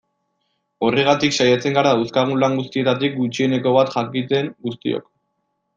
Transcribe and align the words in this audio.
Horregatik 0.87 1.35
saiatzen 1.35 1.77
gara 1.79 1.91
dauzkagun 1.99 2.41
lan 2.45 2.57
guztietatik 2.61 3.17
gutxieneko 3.21 3.77
bat 3.79 3.97
jakiten 3.99 4.55
guztiok. 4.69 5.11